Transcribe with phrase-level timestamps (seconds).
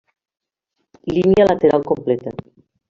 [1.13, 2.39] Línia lateral completa.